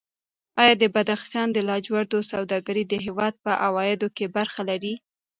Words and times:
ایا 0.61 0.73
د 0.81 0.85
بدخشان 0.95 1.47
د 1.53 1.57
لاجوردو 1.69 2.19
سوداګري 2.31 2.83
د 2.87 2.93
هېواد 3.05 3.33
په 3.43 3.51
عوایدو 3.65 4.07
کې 4.17 4.25
برخه 4.37 4.61
لري؟ 4.69 4.93